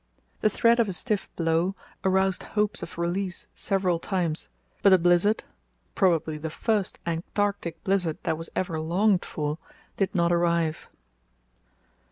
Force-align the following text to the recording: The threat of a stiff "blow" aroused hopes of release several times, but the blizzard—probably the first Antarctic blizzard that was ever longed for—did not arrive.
The 0.39 0.49
threat 0.49 0.79
of 0.79 0.89
a 0.89 0.93
stiff 0.93 1.29
"blow" 1.35 1.75
aroused 2.03 2.41
hopes 2.57 2.81
of 2.81 2.97
release 2.97 3.45
several 3.53 3.99
times, 3.99 4.49
but 4.81 4.89
the 4.89 4.97
blizzard—probably 4.97 6.39
the 6.39 6.49
first 6.49 6.97
Antarctic 7.05 7.83
blizzard 7.83 8.17
that 8.23 8.35
was 8.35 8.49
ever 8.55 8.79
longed 8.79 9.23
for—did 9.25 10.15
not 10.15 10.31
arrive. 10.31 10.89